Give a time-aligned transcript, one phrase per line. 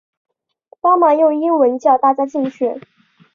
[0.81, 2.81] 帮忙用英文叫大家进去